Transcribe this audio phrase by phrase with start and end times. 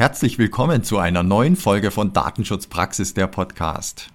[0.00, 4.08] Herzlich willkommen zu einer neuen Folge von Datenschutzpraxis der Podcast.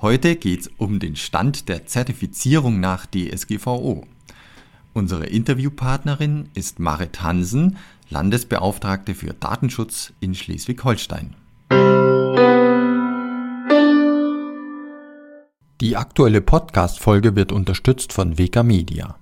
[0.00, 4.06] Heute geht es um den Stand der Zertifizierung nach DSGVO.
[4.94, 7.76] Unsere Interviewpartnerin ist Marit Hansen,
[8.08, 11.34] Landesbeauftragte für Datenschutz in Schleswig-Holstein.
[15.80, 19.16] Die aktuelle Podcast-Folge wird unterstützt von WK Media.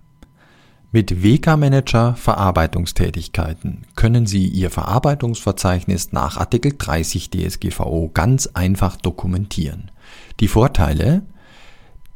[0.94, 9.90] Mit WK Manager Verarbeitungstätigkeiten können Sie Ihr Verarbeitungsverzeichnis nach Artikel 30 DSGVO ganz einfach dokumentieren.
[10.38, 11.22] Die Vorteile?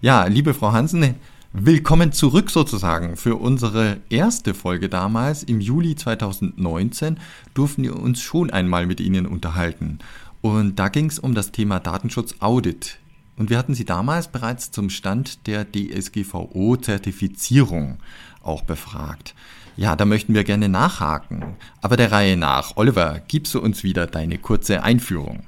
[0.00, 1.16] Ja, liebe Frau Hansen,
[1.52, 3.18] willkommen zurück sozusagen.
[3.18, 7.20] Für unsere erste Folge damals im Juli 2019
[7.52, 9.98] durften wir uns schon einmal mit Ihnen unterhalten.
[10.40, 12.99] Und da ging es um das Thema Datenschutz Audit.
[13.40, 17.96] Und wir hatten Sie damals bereits zum Stand der DSGVO-Zertifizierung
[18.44, 19.34] auch befragt.
[19.76, 21.56] Ja, da möchten wir gerne nachhaken.
[21.82, 22.76] Aber der Reihe nach.
[22.76, 25.44] Oliver, gibst du uns wieder deine kurze Einführung?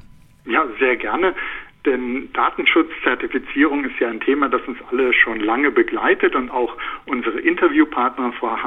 [0.46, 1.34] Ja, sehr gerne.
[1.84, 6.76] Denn Datenschutzzertifizierung ist ja ein Thema, das uns alle schon lange begleitet und auch
[7.06, 8.58] unsere Interviewpartnerin Frau äh,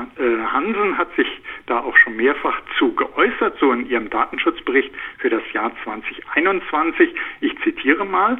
[0.51, 1.27] Hansen hat sich
[1.65, 7.15] da auch schon mehrfach zu geäußert, so in ihrem Datenschutzbericht für das Jahr 2021.
[7.39, 8.37] Ich zitiere mal,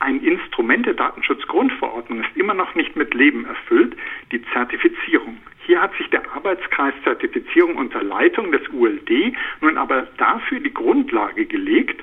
[0.00, 3.96] ein Instrument der Datenschutzgrundverordnung ist immer noch nicht mit Leben erfüllt,
[4.30, 5.38] die Zertifizierung.
[5.66, 11.46] Hier hat sich der Arbeitskreis Zertifizierung unter Leitung des ULD nun aber dafür die Grundlage
[11.46, 12.02] gelegt,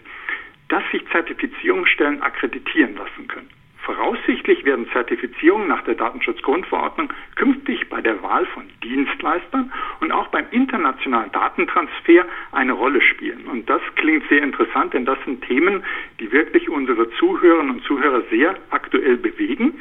[0.69, 3.49] dass sich Zertifizierungsstellen akkreditieren lassen können.
[3.85, 10.45] Voraussichtlich werden Zertifizierungen nach der Datenschutzgrundverordnung künftig bei der Wahl von Dienstleistern und auch beim
[10.49, 13.45] internationalen Datentransfer eine Rolle spielen.
[13.45, 15.83] Und das klingt sehr interessant, denn das sind Themen,
[16.19, 19.79] die wirklich unsere Zuhörerinnen und Zuhörer sehr aktuell bewegen.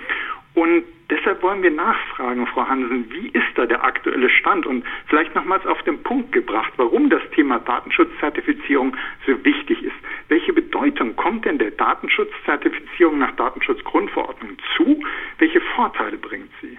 [0.55, 4.67] Und deshalb wollen wir nachfragen, Frau Hansen, wie ist da der aktuelle Stand?
[4.67, 9.97] Und vielleicht nochmals auf den Punkt gebracht, warum das Thema Datenschutzzertifizierung so wichtig ist.
[10.29, 15.03] Welche Bedeutung kommt denn der Datenschutzzertifizierung nach Datenschutzgrundverordnung zu?
[15.39, 16.79] Welche Vorteile bringt sie?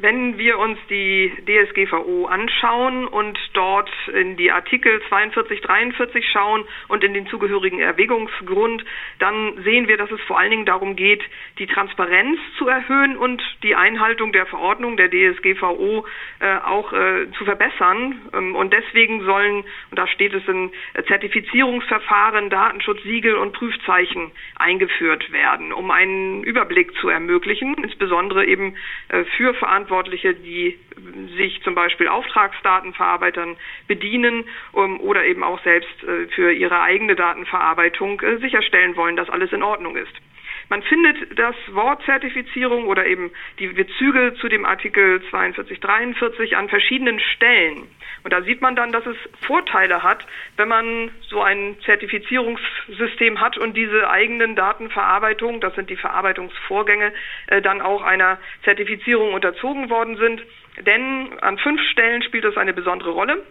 [0.00, 7.02] Wenn wir uns die DSGVO anschauen und dort in die Artikel 42, 43 schauen und
[7.02, 8.84] in den zugehörigen Erwägungsgrund,
[9.18, 11.20] dann sehen wir, dass es vor allen Dingen darum geht,
[11.58, 16.06] die Transparenz zu erhöhen und die Einhaltung der Verordnung der DSGVO
[16.38, 18.20] äh, auch äh, zu verbessern.
[18.32, 20.70] Ähm, und deswegen sollen, und da steht es in
[21.08, 24.30] Zertifizierungsverfahren, Datenschutzsiegel und Prüfzeichen
[24.60, 28.76] eingeführt werden, um einen Überblick zu ermöglichen, insbesondere eben
[29.08, 30.78] äh, für Verantwortliche Verantwortliche, die
[31.36, 33.56] sich zum Beispiel Auftragsdatenverarbeitern
[33.86, 39.30] bedienen um, oder eben auch selbst äh, für ihre eigene Datenverarbeitung äh, sicherstellen wollen, dass
[39.30, 40.12] alles in Ordnung ist.
[40.68, 46.68] Man findet das Wort Zertifizierung oder eben die Bezüge zu dem Artikel 42, 43 an
[46.68, 47.88] verschiedenen Stellen.
[48.24, 53.56] Und da sieht man dann, dass es Vorteile hat, wenn man so ein Zertifizierungssystem hat
[53.56, 57.12] und diese eigenen Datenverarbeitung, das sind die Verarbeitungsvorgänge,
[57.46, 60.42] äh, dann auch einer Zertifizierung unterzogen worden sind.
[60.84, 63.42] Denn an fünf Stellen spielt das eine besondere Rolle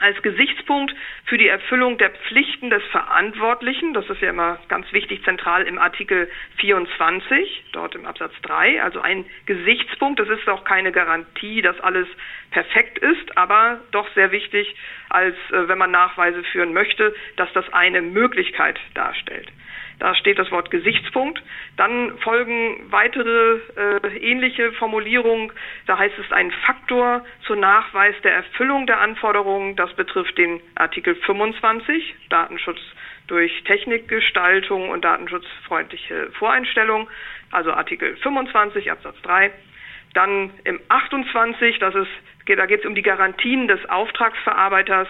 [0.00, 0.94] als Gesichtspunkt
[1.26, 5.78] für die Erfüllung der Pflichten des Verantwortlichen, das ist ja immer ganz wichtig zentral im
[5.78, 11.78] Artikel 24, dort im Absatz 3, also ein Gesichtspunkt, das ist auch keine Garantie, dass
[11.80, 12.08] alles
[12.50, 14.74] perfekt ist, aber doch sehr wichtig,
[15.10, 19.48] als äh, wenn man Nachweise führen möchte, dass das eine Möglichkeit darstellt.
[20.00, 21.42] Da steht das Wort Gesichtspunkt.
[21.76, 25.52] Dann folgen weitere äh, ähnliche Formulierungen.
[25.86, 29.76] Da heißt es ein Faktor zur Nachweis der Erfüllung der Anforderungen.
[29.76, 32.80] Das betrifft den Artikel 25, Datenschutz
[33.26, 37.08] durch Technikgestaltung und datenschutzfreundliche Voreinstellung,
[37.52, 39.52] also Artikel 25 Absatz 3.
[40.14, 42.10] Dann im 28, das ist,
[42.46, 45.06] da geht es um die Garantien des Auftragsverarbeiters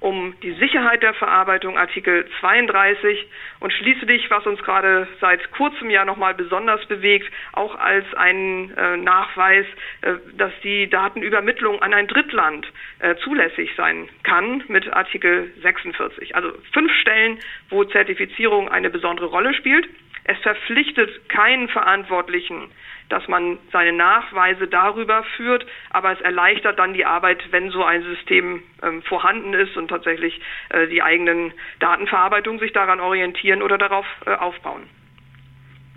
[0.00, 3.26] um die Sicherheit der Verarbeitung Artikel 32
[3.60, 8.96] und schließlich, was uns gerade seit kurzem ja nochmal besonders bewegt, auch als einen äh,
[8.96, 9.66] Nachweis,
[10.02, 12.66] äh, dass die Datenübermittlung an ein Drittland
[13.00, 16.36] äh, zulässig sein kann mit Artikel 46.
[16.36, 17.38] Also fünf Stellen,
[17.70, 19.88] wo Zertifizierung eine besondere Rolle spielt.
[20.24, 22.70] Es verpflichtet keinen Verantwortlichen,
[23.08, 28.02] dass man seine Nachweise darüber führt, aber es erleichtert dann die Arbeit, wenn so ein
[28.02, 30.40] System ähm, vorhanden ist und tatsächlich
[30.70, 34.82] äh, die eigenen Datenverarbeitung sich daran orientieren oder darauf äh, aufbauen.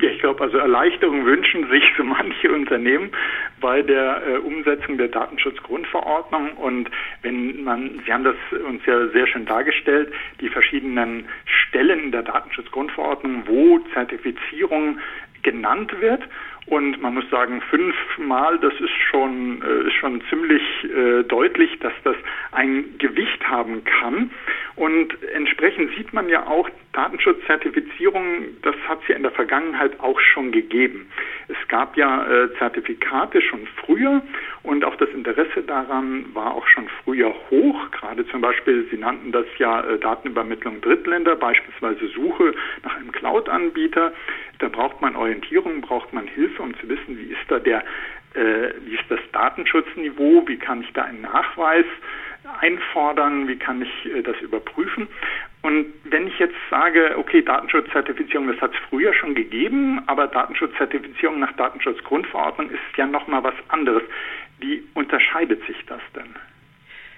[0.02, 3.12] Ja, ich glaube, also Erleichterung wünschen sich so manche Unternehmen
[3.60, 6.54] bei der äh, Umsetzung der Datenschutzgrundverordnung.
[6.54, 6.90] Und
[7.22, 8.36] wenn man, Sie haben das
[8.66, 14.98] uns ja sehr schön dargestellt, die verschiedenen Stellen der Datenschutzgrundverordnung, wo Zertifizierung
[15.44, 16.24] genannt wird.
[16.68, 21.94] Und man muss sagen, fünfmal, das ist schon, äh, ist schon ziemlich äh, deutlich, dass
[22.04, 22.16] das
[22.52, 24.32] ein Gewicht haben kann.
[24.76, 30.20] Und entsprechend sieht man ja auch, Datenschutzzertifizierung, das hat es ja in der Vergangenheit auch
[30.20, 31.08] schon gegeben.
[31.48, 34.22] Es gab ja äh, Zertifikate schon früher
[34.64, 37.92] und auch das Interesse daran war auch schon früher hoch.
[37.92, 42.54] Gerade zum Beispiel, Sie nannten das ja äh, Datenübermittlung Drittländer, beispielsweise Suche
[42.84, 44.14] nach einem Cloud-Anbieter.
[44.60, 47.84] Da braucht man Orientierung, braucht man Hilfe, um zu wissen, wie ist da der,
[48.34, 51.86] äh, wie ist das Datenschutzniveau, wie kann ich da einen Nachweis
[52.60, 55.08] einfordern, wie kann ich äh, das überprüfen.
[55.62, 61.40] Und wenn ich jetzt sage, okay, Datenschutzzertifizierung, das hat es früher schon gegeben, aber Datenschutzzertifizierung
[61.40, 64.04] nach Datenschutzgrundverordnung ist ja nochmal was anderes.
[64.60, 66.36] Wie unterscheidet sich das denn?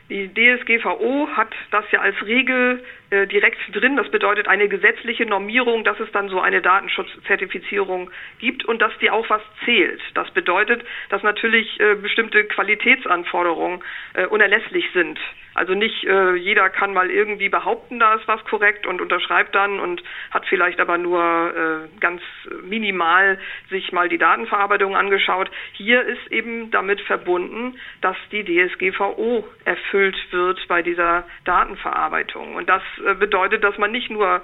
[0.09, 3.95] Die DSGVO hat das ja als Regel äh, direkt drin.
[3.95, 9.09] Das bedeutet eine gesetzliche Normierung, dass es dann so eine Datenschutzzertifizierung gibt und dass die
[9.09, 10.01] auch was zählt.
[10.13, 13.81] Das bedeutet, dass natürlich äh, bestimmte Qualitätsanforderungen
[14.13, 15.17] äh, unerlässlich sind.
[15.53, 19.79] Also nicht äh, jeder kann mal irgendwie behaupten, da ist was korrekt und unterschreibt dann
[19.79, 22.21] und hat vielleicht aber nur äh, ganz
[22.63, 23.39] minimal
[23.69, 25.49] sich mal die Datenverarbeitung angeschaut.
[25.73, 32.55] Hier ist eben damit verbunden, dass die DSGVO erfüllt wird bei dieser Datenverarbeitung.
[32.55, 34.41] Und das äh, bedeutet, dass man nicht nur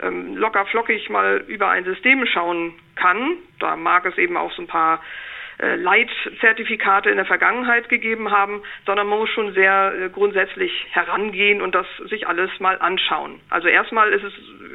[0.00, 3.36] ähm, locker flockig mal über ein System schauen kann.
[3.58, 5.00] Da mag es eben auch so ein paar
[5.76, 11.74] Leitzertifikate in der Vergangenheit gegeben haben, sondern man muss schon sehr äh, grundsätzlich herangehen und
[11.74, 13.40] das sich alles mal anschauen.
[13.48, 14.32] Also erstmal ist es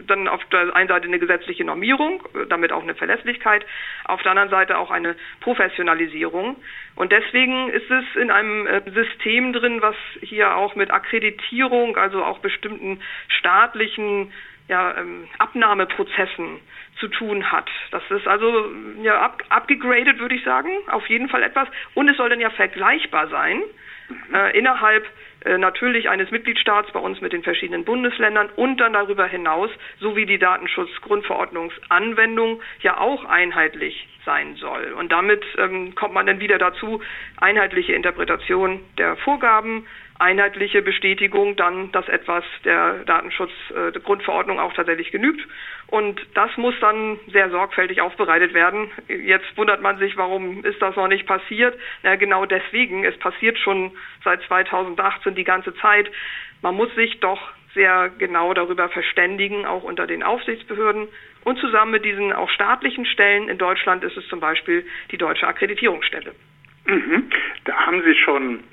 [0.07, 3.65] dann auf der einen Seite eine gesetzliche Normierung, äh, damit auch eine Verlässlichkeit,
[4.05, 6.55] auf der anderen Seite auch eine Professionalisierung.
[6.95, 12.39] Und deswegen ist es in einem System drin, was hier auch mit Akkreditierung, also auch
[12.39, 14.31] bestimmten staatlichen
[14.67, 16.59] ja, ähm, Abnahmeprozessen
[16.99, 17.69] zu tun hat.
[17.91, 18.71] Das ist also
[19.01, 21.67] ja up, abgegradet, würde ich sagen, auf jeden Fall etwas.
[21.93, 23.61] Und es soll dann ja vergleichbar sein
[24.33, 25.05] äh, innerhalb
[25.45, 30.15] äh, natürlich eines Mitgliedstaats bei uns mit den verschiedenen Bundesländern und dann darüber hinaus, so
[30.15, 34.93] wie die Datenschutzgrundverordnungsanwendung ja auch einheitlich sein soll.
[34.93, 37.01] Und damit ähm, kommt man dann wieder dazu,
[37.37, 39.85] einheitliche Interpretation der Vorgaben,
[40.19, 45.41] einheitliche Bestätigung dann, dass etwas der Datenschutzgrundverordnung äh, auch tatsächlich genügt.
[45.87, 48.89] Und das muss dann sehr sorgfältig aufbereitet werden.
[49.07, 51.77] Jetzt wundert man sich, warum ist das noch nicht passiert?
[52.03, 53.05] Na, genau deswegen.
[53.05, 53.91] Es passiert schon
[54.23, 56.11] seit 2018 die ganze Zeit.
[56.61, 57.39] Man muss sich doch
[57.73, 61.07] sehr genau darüber verständigen, auch unter den Aufsichtsbehörden.
[61.43, 65.47] Und zusammen mit diesen auch staatlichen Stellen in Deutschland ist es zum Beispiel die Deutsche
[65.47, 66.33] Akkreditierungsstelle.
[66.85, 67.29] Mhm.
[67.65, 68.63] Da haben Sie schon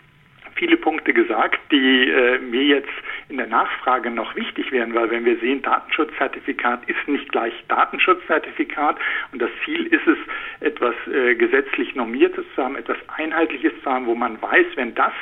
[0.54, 2.92] viele Punkte gesagt, die äh, mir jetzt
[3.28, 8.98] in der Nachfrage noch wichtig wären, weil wenn wir sehen, Datenschutzzertifikat ist nicht gleich Datenschutzzertifikat
[9.32, 10.18] und das Ziel ist es,
[10.60, 15.12] etwas äh, gesetzlich Normiertes zu haben, etwas Einheitliches zu haben, wo man weiß, wenn das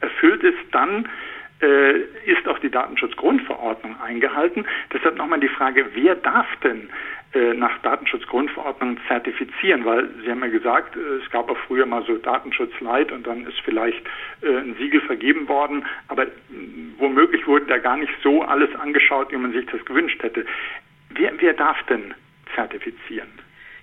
[0.00, 1.08] erfüllt ist, dann
[1.60, 4.64] ist auch die Datenschutzgrundverordnung eingehalten.
[4.92, 6.88] Deshalb nochmal die Frage, wer darf denn
[7.34, 12.02] äh, nach Datenschutzgrundverordnung zertifizieren, weil Sie haben ja gesagt, äh, es gab auch früher mal
[12.04, 14.02] so Datenschutzleit und dann ist vielleicht
[14.40, 16.26] äh, ein Siegel vergeben worden, aber
[16.96, 20.46] womöglich wurde da gar nicht so alles angeschaut, wie man sich das gewünscht hätte.
[21.10, 22.14] Wer, wer darf denn
[22.54, 23.28] zertifizieren?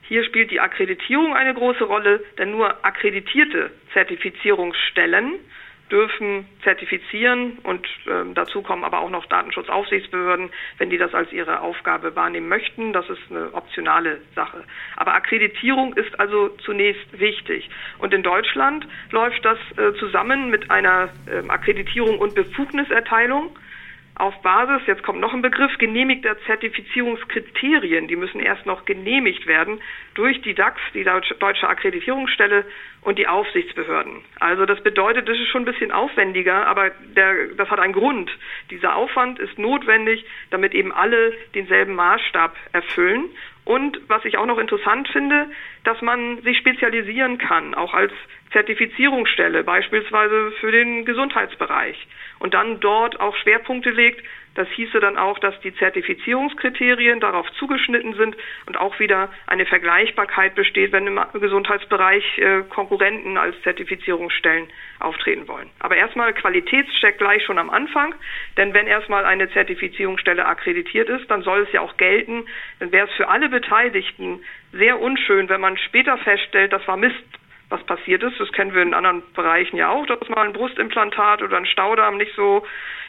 [0.01, 5.33] Hier spielt die Akkreditierung eine große Rolle, denn nur akkreditierte Zertifizierungsstellen
[5.91, 10.49] dürfen zertifizieren und äh, dazu kommen aber auch noch Datenschutzaufsichtsbehörden,
[10.79, 12.91] wenn die das als ihre Aufgabe wahrnehmen möchten.
[12.91, 14.63] Das ist eine optionale Sache.
[14.95, 17.69] Aber Akkreditierung ist also zunächst wichtig.
[17.99, 23.55] Und in Deutschland läuft das äh, zusammen mit einer äh, Akkreditierung und Befugniserteilung
[24.17, 28.07] auf Basis, jetzt kommt noch ein Begriff, genehmigter Zertifizierungskriterien.
[28.07, 29.81] Die müssen erst noch genehmigt werden
[30.13, 32.65] durch die DAX, die Deutsche Akkreditierungsstelle
[33.01, 34.23] und die Aufsichtsbehörden.
[34.39, 38.31] Also das bedeutet, das ist schon ein bisschen aufwendiger, aber der, das hat einen Grund.
[38.71, 43.29] Dieser Aufwand ist notwendig, damit eben alle denselben Maßstab erfüllen.
[43.65, 45.47] Und was ich auch noch interessant finde,
[45.83, 48.13] dass man sich spezialisieren kann, auch als
[48.51, 52.07] Zertifizierungsstelle, beispielsweise für den Gesundheitsbereich.
[52.39, 54.23] Und dann dort auch Schwerpunkte legt,
[54.55, 58.35] das hieße dann auch, dass die Zertifizierungskriterien darauf zugeschnitten sind
[58.65, 64.67] und auch wieder eine Vergleichbarkeit besteht, wenn im Gesundheitsbereich äh, Konkurrenten als Zertifizierungsstellen
[64.99, 65.69] auftreten wollen.
[65.79, 68.15] Aber erstmal Qualitätscheck gleich schon am Anfang,
[68.57, 72.45] denn wenn erstmal eine Zertifizierungsstelle akkreditiert ist, dann soll es ja auch gelten.
[72.79, 77.23] Dann wäre es für alle Beteiligten sehr unschön, wenn man später feststellt, das war Mist,
[77.69, 78.39] was passiert ist.
[78.39, 82.17] Das kennen wir in anderen Bereichen ja auch, dass mal ein Brustimplantat oder ein Staudarm
[82.17, 82.65] nicht so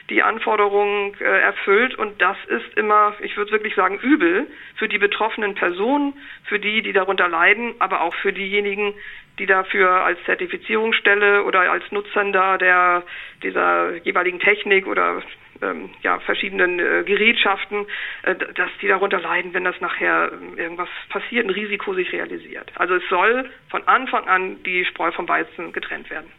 [0.09, 1.95] die Anforderungen äh, erfüllt.
[1.95, 6.13] Und das ist immer, ich würde wirklich sagen, übel für die betroffenen Personen,
[6.45, 8.93] für die, die darunter leiden, aber auch für diejenigen,
[9.39, 13.03] die dafür als Zertifizierungsstelle oder als Nutzender der,
[13.43, 15.21] dieser jeweiligen Technik oder
[15.61, 17.85] ähm, ja, verschiedenen äh, Gerätschaften,
[18.23, 22.71] äh, dass die darunter leiden, wenn das nachher äh, irgendwas passiert, ein Risiko sich realisiert.
[22.75, 26.31] Also es soll von Anfang an die Spreu vom Weizen getrennt werden.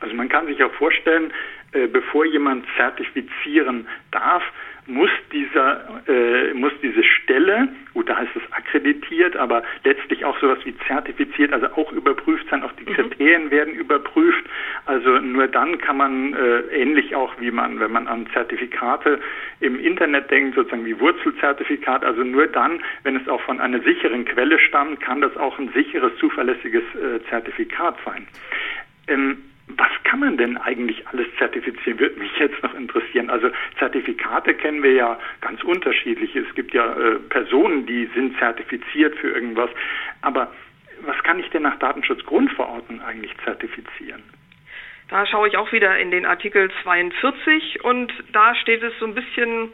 [0.00, 1.32] Also man kann sich auch vorstellen,
[1.72, 4.42] äh, bevor jemand zertifizieren darf,
[4.90, 10.58] muss dieser äh, muss diese Stelle, gut, da heißt es akkreditiert, aber letztlich auch sowas
[10.64, 12.94] wie zertifiziert, also auch überprüft sein, auch die mhm.
[12.94, 13.50] Kriterien mhm.
[13.50, 14.44] werden überprüft.
[14.86, 19.20] Also nur dann kann man äh, ähnlich auch wie man, wenn man an Zertifikate
[19.60, 24.24] im Internet denkt, sozusagen wie Wurzelzertifikat, also nur dann, wenn es auch von einer sicheren
[24.24, 28.26] Quelle stammt, kann das auch ein sicheres, zuverlässiges äh, Zertifikat sein.
[29.06, 29.38] Ähm,
[29.76, 31.98] was kann man denn eigentlich alles zertifizieren?
[31.98, 33.30] Würde mich jetzt noch interessieren.
[33.30, 36.34] Also Zertifikate kennen wir ja ganz unterschiedlich.
[36.36, 39.70] Es gibt ja äh, Personen, die sind zertifiziert für irgendwas.
[40.22, 40.52] Aber
[41.02, 44.22] was kann ich denn nach Datenschutzgrundverordnung eigentlich zertifizieren?
[45.08, 49.14] Da schaue ich auch wieder in den Artikel 42 und da steht es so ein
[49.14, 49.70] bisschen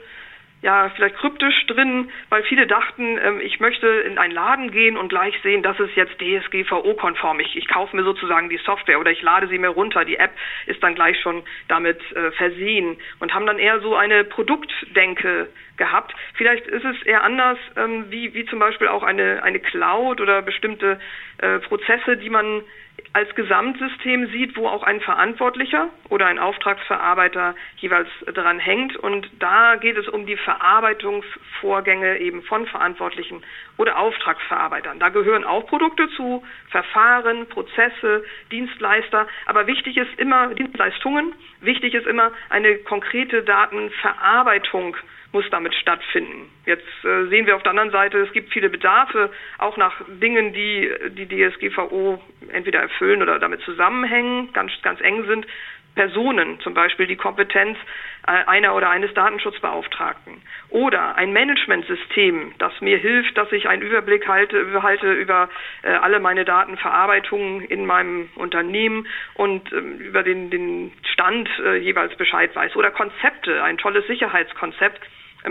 [0.63, 5.09] ja, vielleicht kryptisch drin, weil viele dachten, ähm, ich möchte in einen Laden gehen und
[5.09, 7.41] gleich sehen, das ist jetzt DSGVO-konform.
[7.41, 10.05] Ich, ich kaufe mir sozusagen die Software oder ich lade sie mir runter.
[10.05, 10.33] Die App
[10.67, 16.15] ist dann gleich schon damit äh, versehen und haben dann eher so eine Produktdenke gehabt.
[16.35, 20.41] Vielleicht ist es eher anders, ähm, wie, wie zum Beispiel auch eine, eine Cloud oder
[20.41, 20.99] bestimmte
[21.39, 22.63] äh, Prozesse, die man
[23.13, 28.95] als Gesamtsystem sieht, wo auch ein Verantwortlicher oder ein Auftragsverarbeiter jeweils dran hängt.
[28.97, 33.43] Und da geht es um die Verarbeitungsvorgänge eben von Verantwortlichen
[33.79, 34.99] oder Auftragsverarbeitern.
[34.99, 38.23] Da gehören auch Produkte zu, Verfahren, Prozesse,
[38.53, 39.27] Dienstleister.
[39.47, 41.35] Aber wichtig ist immer Dienstleistungen.
[41.61, 44.97] Wichtig ist immer eine konkrete Datenverarbeitung
[45.33, 46.51] muss damit stattfinden.
[46.65, 50.53] Jetzt äh, sehen wir auf der anderen Seite, es gibt viele Bedarfe, auch nach Dingen,
[50.53, 55.47] die die DSGVO entweder erfüllen oder damit zusammenhängen, ganz, ganz eng sind.
[55.97, 57.77] Personen, zum Beispiel die Kompetenz
[58.27, 60.43] äh, einer oder eines Datenschutzbeauftragten.
[60.69, 65.49] Oder ein Managementsystem, das mir hilft, dass ich einen Überblick halte, halte über
[65.83, 72.15] äh, alle meine Datenverarbeitungen in meinem Unternehmen und ähm, über den, den Stand äh, jeweils
[72.17, 72.77] Bescheid weiß.
[72.77, 75.01] Oder Konzepte, ein tolles Sicherheitskonzept,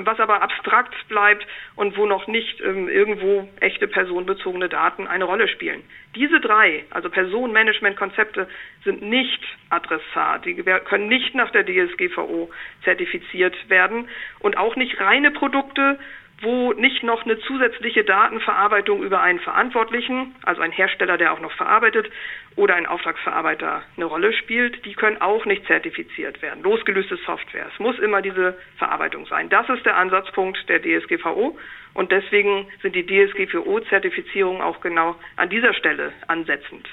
[0.04, 5.48] was aber abstrakt bleibt und wo noch nicht ähm, irgendwo echte personenbezogene Daten eine Rolle
[5.48, 5.84] spielen.
[6.16, 8.48] Diese drei, also Personenmanagement-Konzepte,
[8.84, 10.46] sind nicht Adressat.
[10.46, 12.50] Die können nicht nach der DSGVO
[12.84, 14.10] zertifiziert werden
[14.40, 15.98] und auch nicht reine Produkte,
[16.42, 21.54] wo nicht noch eine zusätzliche Datenverarbeitung über einen Verantwortlichen, also ein Hersteller, der auch noch
[21.54, 22.10] verarbeitet,
[22.56, 26.64] oder ein Auftragsverarbeiter eine Rolle spielt, die können auch nicht zertifiziert werden.
[26.64, 27.68] Losgelöste Software.
[27.72, 29.50] Es muss immer diese Verarbeitung sein.
[29.50, 31.58] Das ist der Ansatzpunkt der DSGVO
[31.94, 36.88] und deswegen sind die DSGVO-Zertifizierungen auch genau an dieser Stelle ansetzend.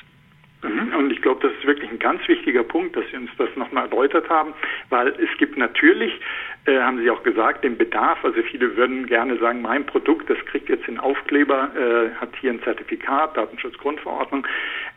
[0.63, 0.95] Mhm.
[0.95, 3.89] Und ich glaube, das ist wirklich ein ganz wichtiger Punkt, dass Sie uns das nochmal
[3.89, 4.55] erläutert haben,
[4.91, 6.13] weil es gibt natürlich,
[6.67, 8.25] äh, haben Sie auch gesagt, den Bedarf.
[8.25, 12.53] Also viele würden gerne sagen, mein Produkt, das kriegt jetzt den Aufkleber, äh, hat hier
[12.53, 14.47] ein Zertifikat, Datenschutzgrundverordnung.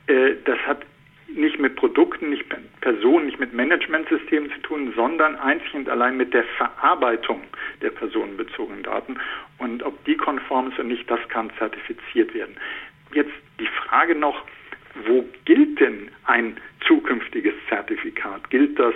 [0.07, 0.86] Äh, das hat
[1.27, 6.15] nicht mit Produkten, nicht mit Personen, nicht mit Managementsystemen zu tun, sondern einzig und allein
[6.15, 7.41] mit der Verarbeitung
[7.81, 9.17] der personenbezogenen Daten.
[9.57, 12.55] Und ob die konform ist oder nicht, das kann zertifiziert werden.
[13.13, 14.43] Jetzt die Frage noch,
[15.06, 18.50] wo gilt denn ein zukünftiges Zertifikat?
[18.50, 18.94] Gilt das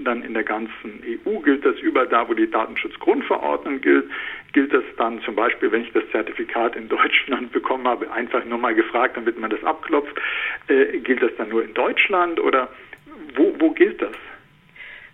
[0.00, 1.40] dann in der ganzen EU?
[1.40, 4.08] Gilt das überall da, wo die Datenschutzgrundverordnung gilt?
[4.52, 8.58] Gilt das dann zum Beispiel, wenn ich das Zertifikat in Deutschland bekommen habe, einfach nur
[8.58, 10.16] mal gefragt, damit man das abklopft,
[10.68, 12.68] äh, gilt das dann nur in Deutschland oder
[13.34, 14.16] wo, wo gilt das?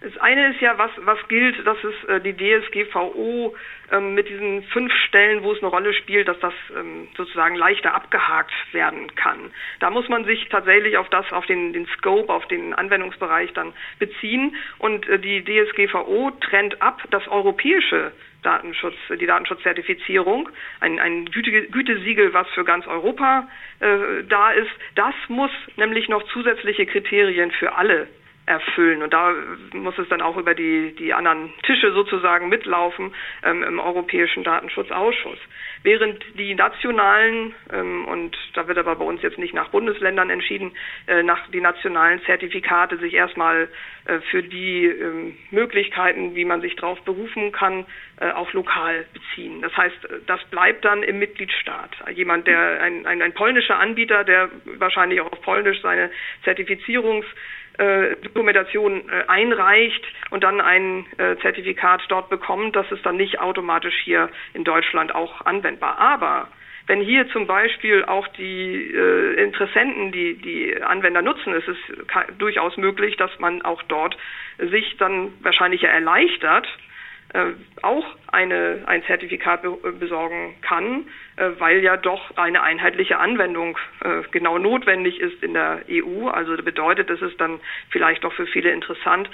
[0.02, 3.54] Das eine ist ja, was, was gilt, dass es äh, die DSGVO
[3.92, 7.94] ähm, mit diesen fünf Stellen, wo es eine Rolle spielt, dass das ähm, sozusagen leichter
[7.94, 9.50] abgehakt werden kann.
[9.78, 13.74] Da muss man sich tatsächlich auf das, auf den, den Scope, auf den Anwendungsbereich dann
[13.98, 14.56] beziehen.
[14.78, 20.48] Und äh, die DSGVO trennt ab das europäische Datenschutz, die Datenschutzzertifizierung,
[20.80, 23.48] ein, ein Güte, Gütesiegel, was für ganz Europa
[23.80, 24.70] äh, da ist.
[24.94, 28.08] Das muss nämlich noch zusätzliche Kriterien für alle
[28.50, 29.02] erfüllen.
[29.02, 29.32] Und da
[29.72, 33.14] muss es dann auch über die, die anderen Tische sozusagen mitlaufen
[33.44, 35.38] ähm, im Europäischen Datenschutzausschuss.
[35.84, 40.72] Während die nationalen, ähm, und da wird aber bei uns jetzt nicht nach Bundesländern entschieden,
[41.06, 43.68] äh, nach die nationalen Zertifikate sich erstmal
[44.06, 47.86] äh, für die ähm, Möglichkeiten, wie man sich darauf berufen kann,
[48.18, 49.62] äh, auch lokal beziehen.
[49.62, 51.96] Das heißt, das bleibt dann im Mitgliedstaat.
[52.14, 56.10] Jemand, der ein, ein, ein polnischer Anbieter, der wahrscheinlich auch auf Polnisch seine
[56.42, 57.26] Zertifizierungs
[58.22, 63.94] Dokumentation äh, einreicht und dann ein äh, Zertifikat dort bekommt, das ist dann nicht automatisch
[64.04, 65.98] hier in Deutschland auch anwendbar.
[65.98, 66.48] Aber
[66.86, 71.76] wenn hier zum Beispiel auch die äh, Interessenten, die die Anwender nutzen, ist es
[72.38, 74.16] durchaus möglich, dass man auch dort
[74.58, 76.89] sich dann wahrscheinlich erleichtert, äh,
[77.82, 81.06] auch eine, ein Zertifikat be besorgen kann,
[81.36, 86.28] äh, weil ja doch eine einheitliche Anwendung äh, genau notwendig ist in der EU.
[86.28, 87.60] Also bedeutet, es ist dann
[87.90, 89.30] vielleicht doch für viele interessant,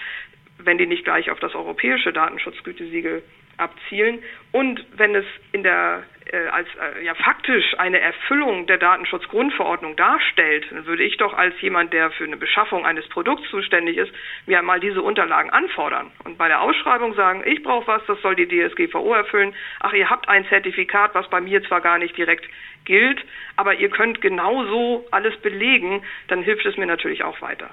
[0.59, 3.23] wenn die nicht gleich auf das europäische Datenschutzgütesiegel
[3.59, 4.23] abzielen.
[4.53, 10.67] Und wenn es in der äh, als äh, ja faktisch eine Erfüllung der Datenschutzgrundverordnung darstellt,
[10.71, 14.13] dann würde ich doch als jemand, der für eine Beschaffung eines Produkts zuständig ist,
[14.47, 18.35] mir mal diese Unterlagen anfordern und bei der Ausschreibung sagen, ich brauche was, das soll
[18.35, 19.55] die DSGVO erfüllen.
[19.81, 22.49] Ach, ihr habt ein Zertifikat, was bei mir zwar gar nicht direkt
[22.85, 23.25] gilt,
[23.57, 27.71] aber ihr könnt genauso alles belegen, dann hilft es mir natürlich auch weiter.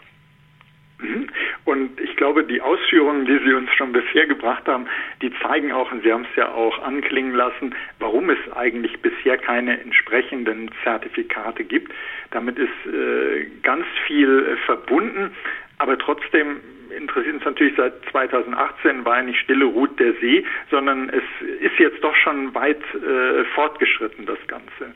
[1.03, 1.27] Mhm.
[1.65, 4.87] Und ich glaube, die Ausführungen, die Sie uns schon bisher gebracht haben,
[5.21, 9.37] die zeigen auch, und Sie haben es ja auch anklingen lassen, warum es eigentlich bisher
[9.37, 11.91] keine entsprechenden Zertifikate gibt.
[12.31, 15.31] Damit ist äh, ganz viel äh, verbunden,
[15.77, 16.61] aber trotzdem
[16.95, 21.23] interessiert uns natürlich seit 2018 war ja nicht stille ruht der See, sondern es
[21.59, 24.93] ist jetzt doch schon weit äh, fortgeschritten, das Ganze.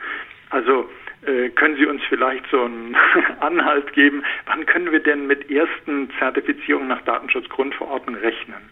[0.50, 0.90] Also
[1.26, 2.96] äh, können Sie uns vielleicht so einen
[3.40, 8.70] Anhalt geben, wann können wir denn mit ersten Zertifizierungen nach Datenschutzgrundverordnung rechnen?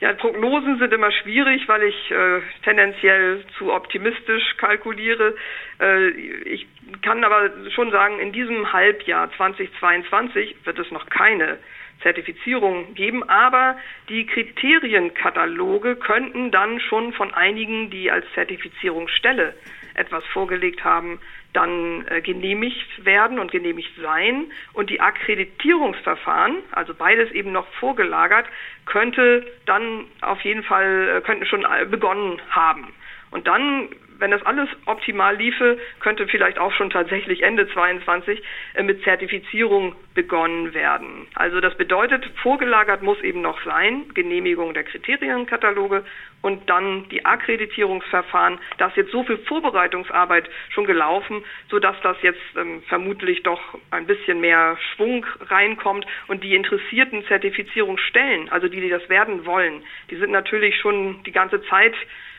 [0.00, 5.34] Ja, Prognosen sind immer schwierig, weil ich äh, tendenziell zu optimistisch kalkuliere.
[5.80, 6.66] Äh, ich
[7.02, 11.58] kann aber schon sagen, in diesem Halbjahr 2022 wird es noch keine
[12.02, 13.78] Zertifizierung geben, aber
[14.08, 19.54] die Kriterienkataloge könnten dann schon von einigen, die als Zertifizierungsstelle
[19.94, 21.20] etwas vorgelegt haben,
[21.52, 24.46] dann äh, genehmigt werden und genehmigt sein.
[24.72, 28.46] Und die Akkreditierungsverfahren, also beides eben noch vorgelagert,
[28.86, 32.92] könnte dann auf jeden Fall, äh, könnten schon äh, begonnen haben.
[33.30, 38.42] Und dann wenn das alles optimal liefe, könnte vielleicht auch schon tatsächlich Ende 22
[38.74, 41.26] äh, mit Zertifizierung begonnen werden.
[41.34, 46.04] Also das bedeutet, vorgelagert muss eben noch sein, Genehmigung der Kriterienkataloge
[46.42, 48.58] und dann die Akkreditierungsverfahren.
[48.78, 54.06] Da ist jetzt so viel Vorbereitungsarbeit schon gelaufen, sodass das jetzt ähm, vermutlich doch ein
[54.06, 60.16] bisschen mehr Schwung reinkommt und die interessierten Zertifizierungsstellen, also die, die das werden wollen, die
[60.16, 61.94] sind natürlich schon die ganze Zeit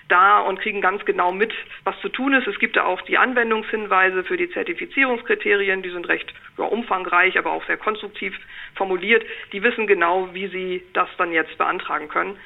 [0.07, 2.47] da und kriegen ganz genau mit, was zu tun ist.
[2.47, 7.51] Es gibt da auch die Anwendungshinweise für die Zertifizierungskriterien, die sind recht ja, umfangreich, aber
[7.51, 8.37] auch sehr konstruktiv
[8.75, 9.23] formuliert.
[9.51, 12.37] Die wissen genau, wie sie das dann jetzt beantragen können.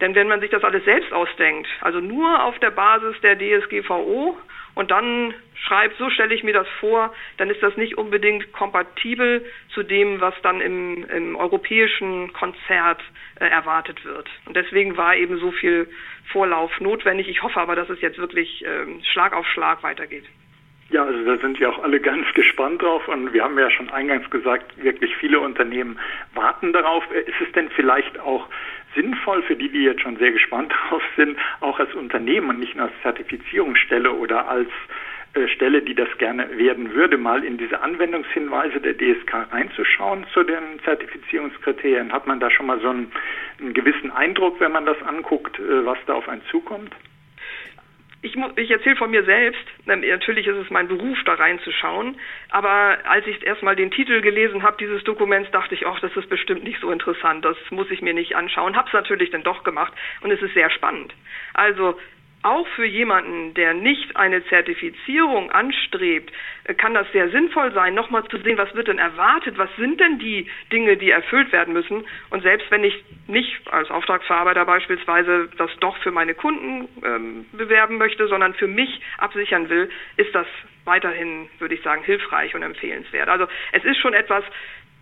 [0.00, 4.36] Denn wenn man sich das alles selbst ausdenkt, also nur auf der Basis der DSGVO
[4.76, 9.42] und dann schreibt, so stelle ich mir das vor, dann ist das nicht unbedingt kompatibel
[9.72, 13.00] zu dem, was dann im, im europäischen Konzert
[13.40, 14.28] äh, erwartet wird.
[14.44, 15.88] Und deswegen war eben so viel
[16.30, 17.26] Vorlauf notwendig.
[17.28, 20.24] Ich hoffe aber, dass es jetzt wirklich äh, Schlag auf Schlag weitergeht.
[20.90, 23.88] Ja, also da sind wir auch alle ganz gespannt drauf und wir haben ja schon
[23.88, 25.98] eingangs gesagt, wirklich viele Unternehmen
[26.34, 27.02] warten darauf.
[27.12, 28.46] Ist es denn vielleicht auch
[28.96, 32.74] sinnvoll für die, die jetzt schon sehr gespannt drauf sind, auch als Unternehmen und nicht
[32.74, 34.70] nur als Zertifizierungsstelle oder als
[35.34, 40.42] äh, Stelle, die das gerne werden würde, mal in diese Anwendungshinweise der DSK reinzuschauen zu
[40.42, 42.12] den Zertifizierungskriterien?
[42.12, 43.12] Hat man da schon mal so einen,
[43.60, 46.94] einen gewissen Eindruck, wenn man das anguckt, äh, was da auf einen zukommt?
[48.26, 52.18] Ich, ich erzähle von mir selbst, natürlich ist es mein Beruf, da reinzuschauen,
[52.50, 56.28] aber als ich erstmal den Titel gelesen habe dieses Dokuments, dachte ich, ach, das ist
[56.28, 59.64] bestimmt nicht so interessant, das muss ich mir nicht anschauen, habe es natürlich dann doch
[59.64, 59.92] gemacht.
[60.20, 61.14] Und es ist sehr spannend.
[61.54, 61.98] Also
[62.46, 66.32] auch für jemanden, der nicht eine Zertifizierung anstrebt,
[66.64, 70.00] äh, kann das sehr sinnvoll sein, nochmal zu sehen, was wird denn erwartet, was sind
[70.00, 72.04] denn die Dinge, die erfüllt werden müssen.
[72.30, 77.98] Und selbst wenn ich nicht als Auftragsverarbeiter beispielsweise das doch für meine Kunden ähm, bewerben
[77.98, 80.46] möchte, sondern für mich absichern will, ist das
[80.84, 83.28] weiterhin, würde ich sagen, hilfreich und empfehlenswert.
[83.28, 84.44] Also es ist schon etwas,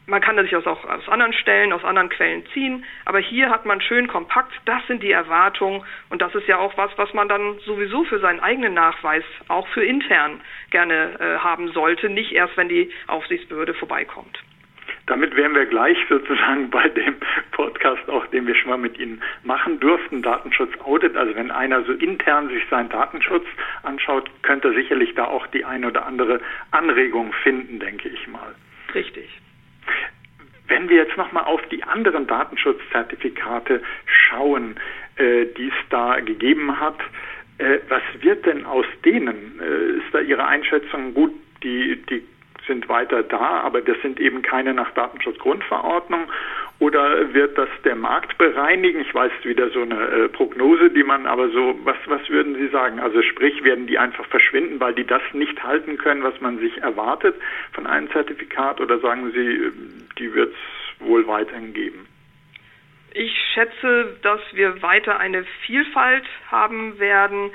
[0.06, 3.64] man kann das sich auch aus anderen Stellen, aus anderen Quellen ziehen, aber hier hat
[3.64, 7.28] man schön kompakt, das sind die Erwartungen und das ist ja auch was, was man
[7.28, 10.40] dann sowieso für seinen eigenen Nachweis, auch für intern
[10.70, 14.38] gerne äh, haben sollte, nicht erst, wenn die Aufsichtsbehörde vorbeikommt.
[15.06, 17.16] Damit wären wir gleich sozusagen bei dem
[17.52, 21.14] Podcast auch, den wir schon mal mit Ihnen machen durften, Datenschutz Audit.
[21.14, 23.44] Also wenn einer so intern sich seinen Datenschutz
[23.82, 26.40] anschaut, könnte er sicherlich da auch die eine oder andere
[26.70, 28.54] Anregung finden, denke ich mal.
[28.94, 29.28] Richtig.
[30.66, 34.76] Wenn wir jetzt nochmal auf die anderen Datenschutzzertifikate schauen,
[35.16, 36.98] äh, die es da gegeben hat,
[37.58, 39.60] äh, was wird denn aus denen?
[39.60, 41.32] Äh, ist da Ihre Einschätzung gut?
[41.62, 42.26] Die, die
[42.66, 46.26] sind weiter da, aber das sind eben keine nach Datenschutzgrundverordnung.
[46.80, 49.00] Oder wird das der Markt bereinigen?
[49.00, 52.68] Ich weiß wieder so eine äh, Prognose, die man aber so, was, was würden Sie
[52.68, 52.98] sagen?
[52.98, 56.76] Also sprich, werden die einfach verschwinden, weil die das nicht halten können, was man sich
[56.78, 57.36] erwartet
[57.72, 58.80] von einem Zertifikat?
[58.80, 59.72] Oder sagen Sie, äh,
[60.18, 62.08] die wird es wohl weiterhin geben?
[63.12, 67.52] Ich schätze, dass wir weiter eine Vielfalt haben werden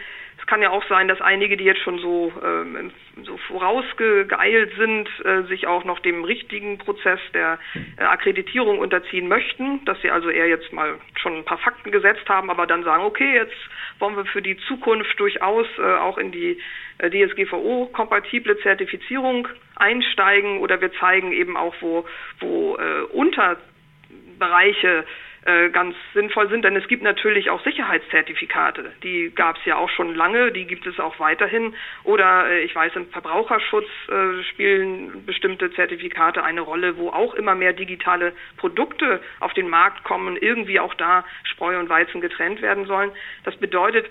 [0.50, 2.90] kann ja auch sein, dass einige, die jetzt schon so, ähm,
[3.24, 7.60] so vorausgeeilt sind, äh, sich auch noch dem richtigen Prozess der
[7.98, 12.28] äh, Akkreditierung unterziehen möchten, dass sie also eher jetzt mal schon ein paar Fakten gesetzt
[12.28, 13.54] haben, aber dann sagen, okay, jetzt
[14.00, 16.60] wollen wir für die Zukunft durchaus äh, auch in die
[16.98, 22.08] äh, DSGVO-kompatible Zertifizierung einsteigen oder wir zeigen eben auch, wo,
[22.40, 25.06] wo äh, Unterbereiche
[25.46, 28.92] äh, ganz sinnvoll sind, denn es gibt natürlich auch Sicherheitszertifikate.
[29.04, 31.74] Die gab es ja auch schon lange, die gibt es auch weiterhin.
[32.04, 37.56] Oder äh, ich weiß, im Verbraucherschutz äh, spielen bestimmte Zertifikate eine Rolle, wo auch immer
[37.56, 42.86] mehr digitale Produkte auf den Markt kommen, irgendwie auch da Spreu und Weizen getrennt werden
[42.86, 43.12] sollen.
[43.46, 44.06] Das bedeutet,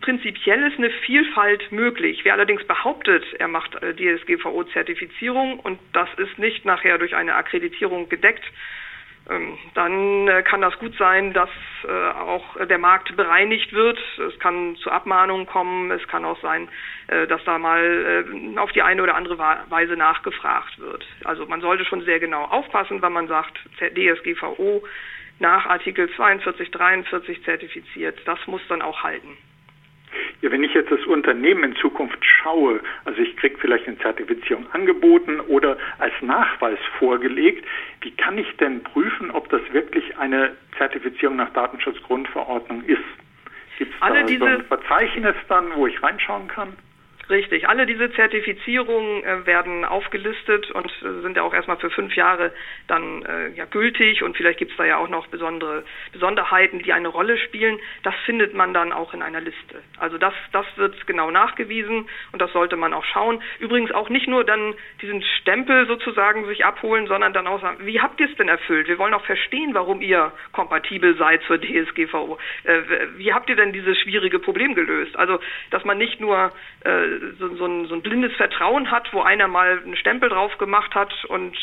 [0.00, 2.24] Prinzipiell ist eine Vielfalt möglich.
[2.24, 8.42] Wer allerdings behauptet, er macht DSGVO-Zertifizierung und das ist nicht nachher durch eine Akkreditierung gedeckt,
[9.74, 11.50] dann äh, kann das gut sein, dass
[11.84, 13.98] äh, auch der Markt bereinigt wird.
[14.18, 15.90] Es kann zu Abmahnungen kommen.
[15.90, 16.68] Es kann auch sein,
[17.08, 18.24] äh, dass da mal
[18.56, 21.04] auf die eine oder andere Weise nachgefragt wird.
[21.24, 24.84] Also man sollte schon sehr genau aufpassen, wenn man sagt, DSGVO
[25.38, 28.18] nach Artikel 42, 43 zertifiziert.
[28.26, 29.36] Das muss dann auch halten.
[30.42, 34.66] Ja, wenn ich jetzt das Unternehmen in Zukunft schaue, also ich kriege vielleicht eine Zertifizierung
[34.72, 37.64] angeboten oder als Nachweis vorgelegt,
[38.02, 43.02] wie kann ich denn prüfen, ob das wirklich eine Zertifizierung nach Datenschutzgrundverordnung ist?
[43.78, 46.76] Gibt es da so ein Verzeichnis dann, wo ich reinschauen kann?
[47.28, 52.14] Richtig, alle diese Zertifizierungen äh, werden aufgelistet und äh, sind ja auch erstmal für fünf
[52.14, 52.52] Jahre
[52.86, 56.92] dann äh, ja gültig und vielleicht gibt es da ja auch noch besondere Besonderheiten, die
[56.92, 57.80] eine Rolle spielen.
[58.04, 59.82] Das findet man dann auch in einer Liste.
[59.98, 63.42] Also das, das wird genau nachgewiesen und das sollte man auch schauen.
[63.58, 68.00] Übrigens auch nicht nur dann diesen Stempel sozusagen sich abholen, sondern dann auch sagen, wie
[68.00, 68.86] habt ihr es denn erfüllt?
[68.86, 72.38] Wir wollen auch verstehen, warum ihr kompatibel seid zur DSGVO.
[72.62, 72.82] Äh,
[73.16, 75.16] wie habt ihr denn dieses schwierige Problem gelöst?
[75.16, 76.52] Also, dass man nicht nur
[76.84, 80.56] äh, so, so, ein, so ein blindes Vertrauen hat, wo einer mal einen Stempel drauf
[80.58, 81.56] gemacht hat und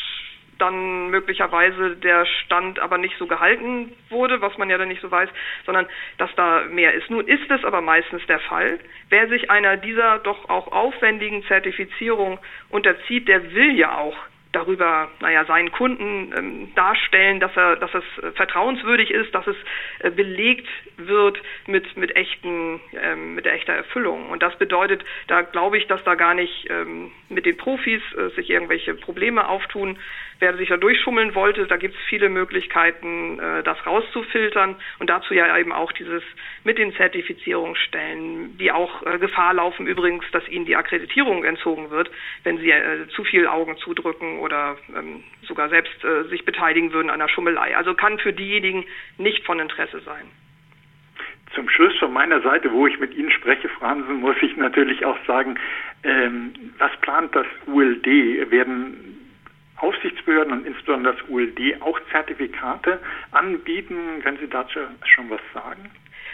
[0.60, 5.12] dann möglicherweise der Stand aber nicht so gehalten wurde, was man ja dann nicht so
[5.12, 5.30] weiß,
[5.66, 5.88] sondern
[6.18, 7.10] dass da mehr ist.
[7.10, 8.80] Nun ist es aber meistens der Fall.
[9.10, 12.40] Wer sich einer dieser doch auch aufwendigen Zertifizierung
[12.70, 14.16] unterzieht, der will ja auch
[14.54, 19.58] darüber, naja, seinen Kunden ähm, darstellen, dass er, dass es vertrauenswürdig ist, dass es
[20.00, 24.30] äh, belegt wird mit mit echten, ähm, mit echter Erfüllung.
[24.30, 28.30] Und das bedeutet, da glaube ich, dass da gar nicht ähm, mit den Profis äh,
[28.36, 29.98] sich irgendwelche Probleme auftun.
[30.40, 35.34] Wer sich da durchschummeln wollte, da gibt es viele Möglichkeiten, äh, das rauszufiltern und dazu
[35.34, 36.24] ja eben auch dieses
[36.64, 42.12] mit den Zertifizierungsstellen, die auch äh, Gefahr laufen übrigens, dass ihnen die Akkreditierung entzogen wird,
[42.44, 47.10] wenn sie äh, zu viel Augen zudrücken oder ähm, sogar selbst äh, sich beteiligen würden
[47.10, 47.76] an der Schummelei.
[47.76, 48.84] Also kann für diejenigen
[49.18, 50.26] nicht von Interesse sein.
[51.56, 55.18] Zum Schluss von meiner Seite, wo ich mit Ihnen spreche, Fransen, muss ich natürlich auch
[55.26, 55.58] sagen,
[56.04, 58.06] ähm, was plant das ULD?
[58.52, 59.14] Werden
[59.78, 63.00] Aufsichtsbehörden und insbesondere das ULD auch Zertifikate
[63.32, 64.22] anbieten?
[64.24, 65.90] Können Sie dazu schon was sagen?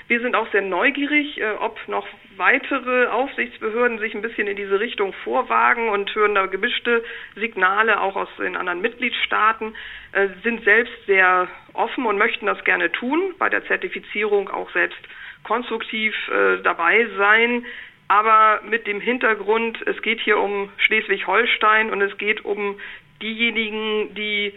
[0.10, 4.80] Wir sind auch sehr neugierig, äh, ob noch weitere Aufsichtsbehörden sich ein bisschen in diese
[4.80, 7.04] Richtung vorwagen und hören da gemischte
[7.36, 9.76] Signale auch aus den anderen Mitgliedstaaten,
[10.14, 15.00] äh, sind selbst sehr offen und möchten das gerne tun, bei der Zertifizierung auch selbst
[15.44, 17.64] konstruktiv äh, dabei sein.
[18.08, 22.80] Aber mit dem Hintergrund, es geht hier um Schleswig-Holstein und es geht um
[23.22, 24.54] diejenigen, die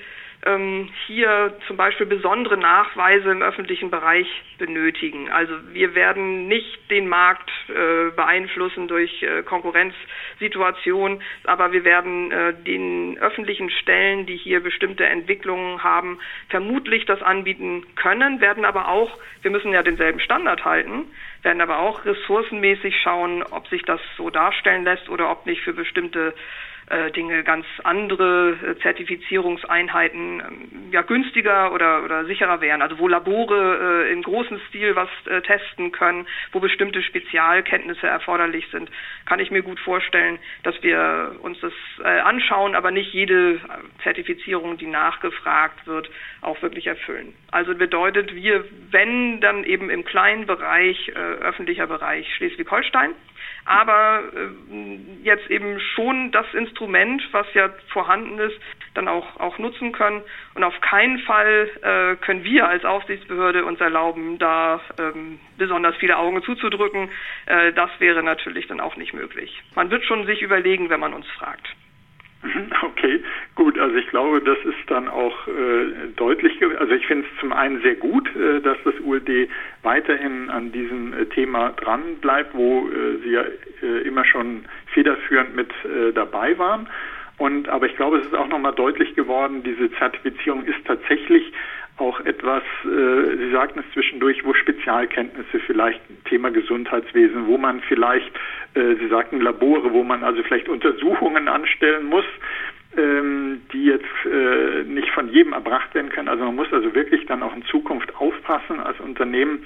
[1.07, 4.27] hier zum Beispiel besondere Nachweise im öffentlichen Bereich
[4.59, 5.31] benötigen.
[5.31, 12.55] Also wir werden nicht den Markt äh, beeinflussen durch äh, Konkurrenzsituationen, aber wir werden äh,
[12.55, 19.17] den öffentlichen Stellen, die hier bestimmte Entwicklungen haben, vermutlich das anbieten können, werden aber auch,
[19.43, 21.05] wir müssen ja denselben Standard halten,
[21.43, 25.73] werden aber auch ressourcenmäßig schauen, ob sich das so darstellen lässt oder ob nicht für
[25.73, 26.35] bestimmte
[27.13, 32.83] Dinge ganz andere äh, Zertifizierungseinheiten ähm, ja günstiger oder, oder sicherer wären.
[32.83, 38.67] Also wo Labore äh, im großen Stil was äh, testen können, wo bestimmte Spezialkenntnisse erforderlich
[38.71, 38.91] sind,
[39.27, 41.73] kann ich mir gut vorstellen, dass wir uns das
[42.05, 43.61] äh, anschauen, aber nicht jede
[44.03, 47.35] Zertifizierung, die nachgefragt wird, auch wirklich erfüllen.
[47.51, 53.15] Also bedeutet, wir, wenn dann eben im kleinen Bereich, äh, öffentlicher Bereich Schleswig-Holstein,
[53.65, 58.59] aber äh, jetzt eben schon das Instrument, was ja vorhanden ist,
[58.95, 60.23] dann auch, auch nutzen können.
[60.55, 66.19] Und auf keinen Fall äh, können wir als Aufsichtsbehörde uns erlauben, da ähm, besonders viele
[66.19, 67.09] Augen zuzudrücken.
[67.47, 69.63] Äh, das wäre natürlich dann auch nicht möglich.
[69.75, 71.69] Man wird schon sich überlegen, wenn man uns fragt.
[72.83, 73.23] Okay,
[73.55, 73.79] gut.
[73.79, 76.61] Also ich glaube, das ist dann auch äh, deutlich.
[76.79, 79.49] Also ich finde es zum einen sehr gut, äh, dass das ULD
[79.83, 83.45] weiterhin an diesem äh, Thema dran bleibt, wo äh, Sie ja
[83.83, 85.71] äh, immer schon federführend mit
[86.15, 86.87] dabei waren.
[87.39, 91.53] Und aber ich glaube, es ist auch nochmal deutlich geworden, diese Zertifizierung ist tatsächlich
[91.99, 98.31] auch etwas, äh, Sie sagten es zwischendurch, wo Spezialkenntnisse vielleicht Thema Gesundheitswesen, wo man vielleicht,
[98.75, 102.25] äh, Sie sagten Labore, wo man also vielleicht Untersuchungen anstellen muss,
[102.97, 106.29] ähm, die jetzt äh, nicht von jedem erbracht werden können.
[106.29, 109.65] Also man muss also wirklich dann auch in Zukunft aufpassen als Unternehmen,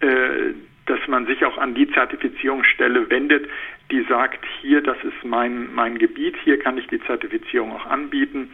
[0.00, 0.54] äh,
[0.86, 3.48] dass man sich auch an die Zertifizierungsstelle wendet,
[3.90, 8.50] die sagt, hier, das ist mein, mein Gebiet, hier kann ich die Zertifizierung auch anbieten.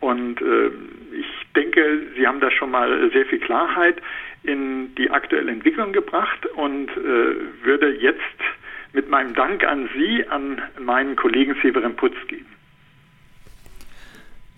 [0.00, 0.70] Und äh,
[1.12, 4.00] ich denke, Sie haben da schon mal sehr viel Klarheit
[4.42, 8.20] in die aktuelle Entwicklung gebracht und äh, würde jetzt
[8.92, 12.46] mit meinem Dank an Sie an meinen Kollegen Severin Putz geben.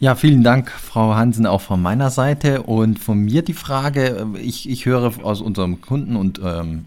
[0.01, 2.63] Ja, vielen Dank, Frau Hansen, auch von meiner Seite.
[2.63, 6.85] Und von mir die Frage, ich, ich höre aus unserem Kunden und ähm,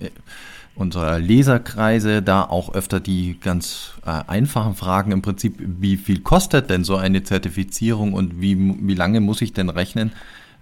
[0.76, 6.70] unserer Leserkreise da auch öfter die ganz äh, einfachen Fragen im Prinzip, wie viel kostet
[6.70, 10.12] denn so eine Zertifizierung und wie, wie lange muss ich denn rechnen,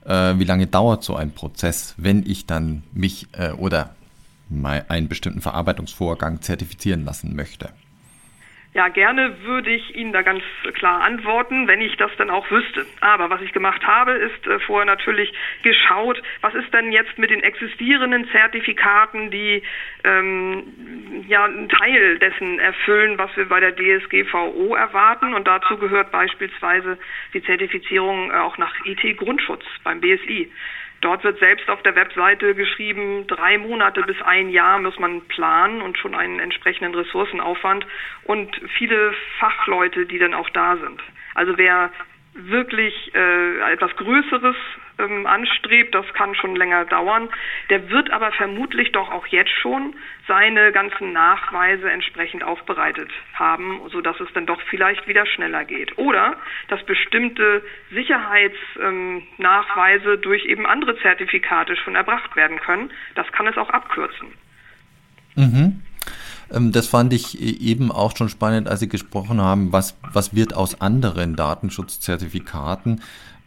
[0.06, 3.96] äh, wie lange dauert so ein Prozess, wenn ich dann mich äh, oder
[4.88, 7.70] einen bestimmten Verarbeitungsvorgang zertifizieren lassen möchte?
[8.76, 12.86] Ja, gerne würde ich Ihnen da ganz klar antworten, wenn ich das dann auch wüsste.
[13.00, 15.34] Aber was ich gemacht habe, ist äh, vorher natürlich
[15.64, 19.64] geschaut, was ist denn jetzt mit den existierenden Zertifikaten, die
[20.04, 25.34] ähm, ja einen Teil dessen erfüllen, was wir bei der DSGVO erwarten.
[25.34, 26.98] Und dazu gehört beispielsweise
[27.34, 30.52] die Zertifizierung äh, auch nach IT-Grundschutz beim BSI.
[31.06, 35.84] Dort wird selbst auf der Webseite geschrieben, drei Monate bis ein Jahr muss man planen
[35.84, 37.86] und schon einen entsprechenden Ressourcenaufwand
[38.24, 41.00] und viele Fachleute, die dann auch da sind.
[41.36, 41.92] Also wer
[42.34, 44.56] wirklich äh, etwas Größeres
[44.98, 47.30] ähm, anstrebt, das kann schon länger dauern.
[47.70, 49.96] Der wird aber vermutlich doch auch jetzt schon
[50.28, 55.98] seine ganzen Nachweise entsprechend aufbereitet haben, sodass es dann doch vielleicht wieder schneller geht.
[55.98, 56.36] Oder
[56.68, 62.92] dass bestimmte Sicherheitsnachweise ähm, durch eben andere Zertifikate schon erbracht werden können.
[63.16, 64.28] Das kann es auch abkürzen.
[65.36, 65.82] Mhm.
[66.54, 70.54] Ähm, das fand ich eben auch schon spannend, als Sie gesprochen haben, was, was wird
[70.54, 73.02] aus anderen Datenschutzzertifikaten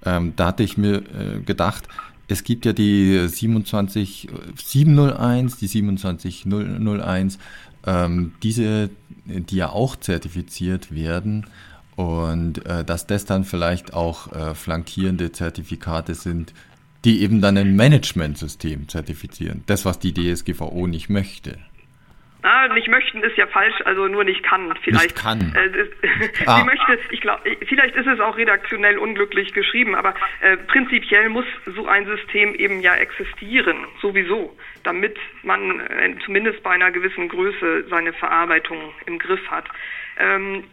[0.05, 1.89] ähm, da hatte ich mir äh, gedacht,
[2.29, 7.39] es gibt ja die 27701, die 27001,
[7.87, 8.91] ähm, diese,
[9.25, 11.47] die ja auch zertifiziert werden
[11.97, 16.53] und äh, dass das dann vielleicht auch äh, flankierende Zertifikate sind,
[17.05, 19.63] die eben dann ein Managementsystem zertifizieren.
[19.67, 21.59] Das, was die DSGVO nicht möchte.
[22.43, 24.73] Ah, nicht möchten ist ja falsch, also nur nicht kann.
[24.83, 25.57] Vielleicht nicht kann.
[25.57, 25.89] Äh,
[26.47, 26.59] ah.
[26.59, 31.47] sie möchte, ich glaube, vielleicht ist es auch redaktionell unglücklich geschrieben, aber äh, prinzipiell muss
[31.67, 37.87] so ein System eben ja existieren, sowieso, damit man äh, zumindest bei einer gewissen Größe
[37.91, 39.67] seine Verarbeitung im Griff hat.
[40.19, 40.65] Ähm,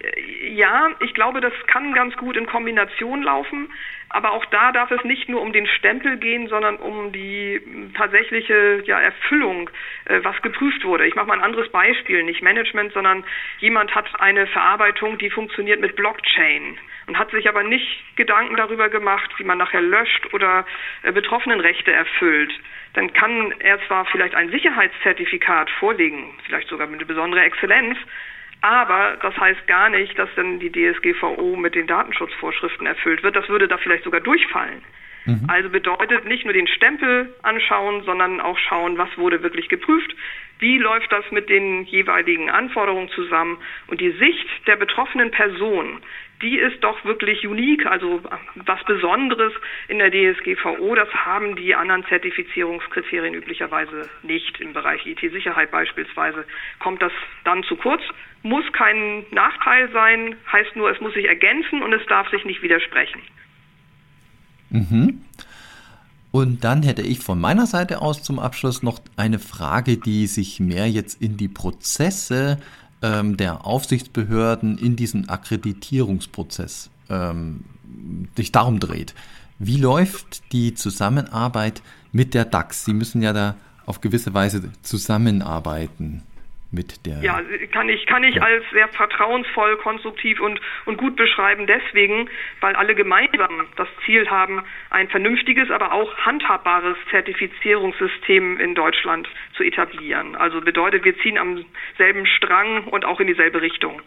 [0.49, 3.69] ja, ich glaube, das kann ganz gut in Kombination laufen,
[4.09, 7.61] aber auch da darf es nicht nur um den Stempel gehen, sondern um die
[7.95, 9.69] tatsächliche ja, Erfüllung,
[10.05, 11.05] äh, was geprüft wurde.
[11.05, 13.23] Ich mache mal ein anderes Beispiel, nicht Management, sondern
[13.59, 16.77] jemand hat eine Verarbeitung, die funktioniert mit Blockchain
[17.07, 20.65] und hat sich aber nicht Gedanken darüber gemacht, wie man nachher löscht oder
[21.03, 22.51] äh, Betroffenenrechte erfüllt.
[22.93, 27.97] Dann kann er zwar vielleicht ein Sicherheitszertifikat vorlegen, vielleicht sogar mit einer besonderen Exzellenz,
[28.65, 33.35] aber das heißt gar nicht, dass dann die DSGVO mit den Datenschutzvorschriften erfüllt wird.
[33.35, 34.81] Das würde da vielleicht sogar durchfallen.
[35.25, 35.45] Mhm.
[35.47, 40.15] Also bedeutet nicht nur den Stempel anschauen, sondern auch schauen, was wurde wirklich geprüft,
[40.59, 43.57] wie läuft das mit den jeweiligen Anforderungen zusammen
[43.87, 46.01] und die Sicht der betroffenen Person,
[46.41, 48.21] die ist doch wirklich unique, also
[48.55, 49.53] was Besonderes
[49.87, 50.95] in der DSGVO.
[50.95, 54.59] Das haben die anderen Zertifizierungskriterien üblicherweise nicht.
[54.59, 56.45] Im Bereich IT-Sicherheit beispielsweise
[56.79, 57.13] kommt das
[57.45, 58.01] dann zu kurz.
[58.43, 62.61] Muss kein Nachteil sein, heißt nur, es muss sich ergänzen und es darf sich nicht
[62.61, 63.21] widersprechen.
[64.75, 65.21] Mhm.
[66.31, 70.59] Und dann hätte ich von meiner Seite aus zum Abschluss noch eine Frage, die sich
[70.59, 72.57] mehr jetzt in die Prozesse
[73.01, 77.63] ähm, der Aufsichtsbehörden in diesem Akkreditierungsprozess ähm,
[78.35, 79.15] sich darum dreht.
[79.59, 82.83] Wie läuft die Zusammenarbeit mit der DAX?
[82.83, 86.23] Sie müssen ja da auf gewisse Weise zusammenarbeiten
[86.75, 87.19] mit der.
[87.21, 88.43] Ja, kann ich, kann ich ja.
[88.43, 92.29] als sehr vertrauensvoll, konstruktiv und, und gut beschreiben, deswegen,
[92.61, 94.61] weil alle gemeinsam das Ziel haben,
[94.91, 100.35] ein vernünftiges, aber auch handhabbares Zertifizierungssystem in Deutschland zu etablieren.
[100.35, 101.65] Also bedeutet, wir ziehen am
[101.97, 104.01] selben Strang und auch in dieselbe Richtung.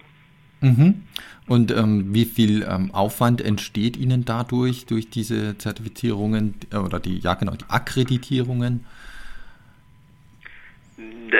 [0.60, 1.02] Mhm.
[1.46, 7.18] Und ähm, wie viel ähm, Aufwand entsteht Ihnen dadurch, durch diese Zertifizierungen äh, oder die,
[7.18, 8.84] ja genau, die Akkreditierungen?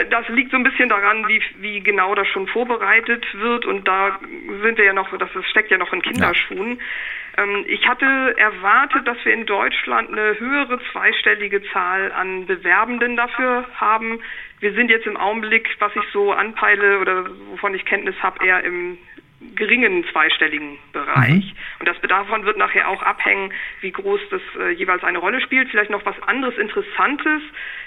[0.09, 4.19] Das liegt so ein bisschen daran, wie, wie genau das schon vorbereitet wird und da
[4.63, 6.77] sind wir ja noch, das steckt ja noch in Kinderschuhen.
[7.37, 7.43] Ja.
[7.43, 13.65] Ähm, ich hatte erwartet, dass wir in Deutschland eine höhere zweistellige Zahl an Bewerbenden dafür
[13.75, 14.21] haben.
[14.59, 18.63] Wir sind jetzt im Augenblick, was ich so anpeile oder wovon ich Kenntnis habe, eher
[18.63, 18.97] im
[19.55, 21.45] geringen zweistelligen Bereich.
[21.45, 21.53] Mhm.
[21.79, 25.69] Und das davon wird nachher auch abhängen, wie groß das äh, jeweils eine Rolle spielt.
[25.69, 27.41] Vielleicht noch was anderes Interessantes,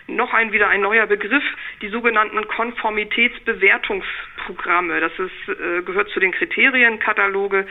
[0.07, 1.45] noch ein wieder ein neuer Begriff,
[1.83, 5.01] die sogenannten Konformitätsbewertungsprogramme.
[5.01, 7.67] Das ist, äh, gehört zu den Kriterienkataloge,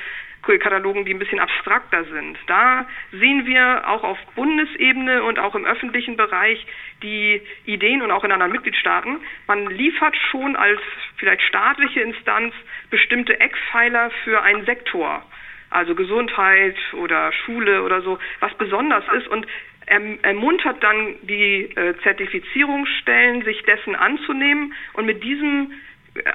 [0.60, 2.38] Katalogen, die ein bisschen abstrakter sind.
[2.48, 6.66] Da sehen wir auch auf Bundesebene und auch im öffentlichen Bereich
[7.04, 9.18] die Ideen und auch in anderen Mitgliedstaaten.
[9.48, 10.80] Man liefert schon als
[11.18, 12.54] vielleicht staatliche Instanz
[12.90, 15.24] bestimmte Eckpfeiler für einen Sektor
[15.72, 19.48] also Gesundheit oder Schule oder so, was besonders ist und
[19.86, 25.74] ermuntert dann die äh, Zertifizierungsstellen, sich dessen anzunehmen und mit diesem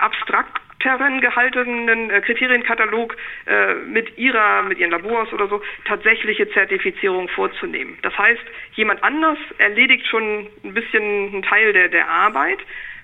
[0.00, 7.28] abstrakt strengeren gehaltenen äh, Kriterienkatalog äh, mit ihrer, mit ihren Labors oder so tatsächliche Zertifizierung
[7.28, 7.98] vorzunehmen.
[8.02, 8.42] Das heißt,
[8.74, 12.58] jemand anders erledigt schon ein bisschen einen Teil der, der Arbeit.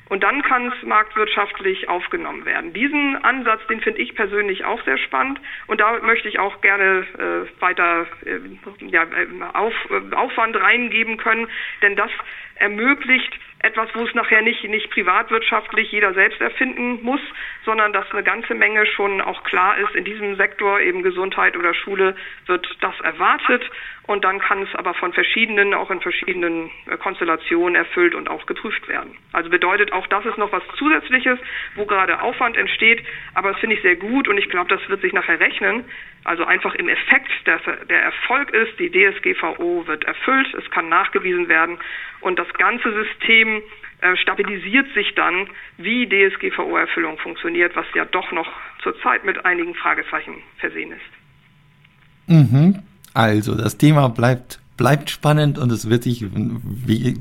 [0.09, 2.75] Und dann kann es marktwirtschaftlich aufgenommen werden.
[2.75, 5.41] Diesen Ansatz, den finde ich persönlich auch sehr spannend.
[5.69, 9.07] Und da möchte ich auch gerne äh, weiter äh, ja,
[9.55, 11.49] auf, äh, Aufwand reingeben können,
[11.81, 12.11] denn das
[12.57, 17.21] ermöglicht etwas, wo es nachher nicht, nicht privatwirtschaftlich jeder selbst erfinden muss,
[17.65, 21.73] sondern dass eine ganze Menge schon auch klar ist, in diesem Sektor, eben Gesundheit oder
[21.73, 23.63] Schule, wird das erwartet
[24.07, 28.47] und dann kann es aber von verschiedenen, auch in verschiedenen äh, Konstellationen erfüllt und auch
[28.47, 29.17] geprüft werden.
[29.33, 31.39] Also bedeutet auch, das ist noch was Zusätzliches,
[31.77, 35.03] wo gerade Aufwand entsteht, aber das finde ich sehr gut und ich glaube, das wird
[35.03, 35.85] sich nachher rechnen.
[36.25, 41.49] Also einfach im Effekt, dass der Erfolg ist, die DSGVO wird erfüllt, es kann nachgewiesen
[41.49, 41.79] werden
[42.21, 43.63] und das ganze System
[44.03, 48.49] äh, stabilisiert sich dann, wie DSGVO-Erfüllung funktioniert, was ja doch noch
[48.83, 52.29] zurzeit mit einigen Fragezeichen versehen ist.
[52.29, 52.83] Mhm.
[53.15, 56.25] Also, das Thema bleibt, bleibt spannend und es wird sich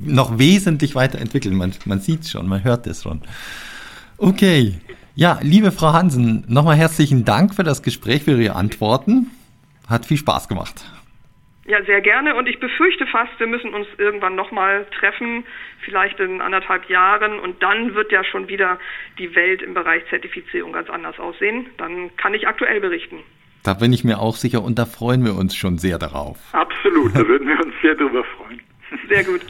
[0.06, 1.56] noch wesentlich weiterentwickeln.
[1.56, 3.22] Man, man sieht es schon, man hört es schon.
[4.18, 4.76] Okay.
[5.14, 9.28] Ja, liebe Frau Hansen, nochmal herzlichen Dank für das Gespräch, für Ihre Antworten.
[9.90, 10.86] Hat viel Spaß gemacht.
[11.66, 12.36] Ja, sehr gerne.
[12.36, 15.44] Und ich befürchte fast, wir müssen uns irgendwann nochmal treffen,
[15.84, 17.40] vielleicht in anderthalb Jahren.
[17.40, 18.80] Und dann wird ja schon wieder
[19.20, 21.68] die Welt im Bereich Zertifizierung ganz anders aussehen.
[21.78, 23.18] Dann kann ich aktuell berichten.
[23.64, 26.38] Da bin ich mir auch sicher und da freuen wir uns schon sehr darauf.
[26.54, 28.62] Absolut, da würden wir uns sehr drüber freuen.
[29.08, 29.42] Sehr gut.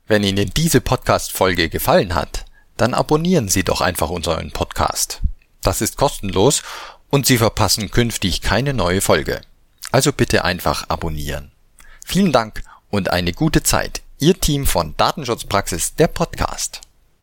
[0.07, 2.45] Wenn Ihnen diese Podcast-Folge gefallen hat,
[2.77, 5.21] dann abonnieren Sie doch einfach unseren Podcast.
[5.63, 6.63] Das ist kostenlos
[7.09, 9.41] und Sie verpassen künftig keine neue Folge.
[9.91, 11.53] Also bitte einfach abonnieren.
[12.05, 14.03] Vielen Dank und eine gute Zeit.
[14.23, 16.81] Ihr Team von Datenschutzpraxis, der Podcast.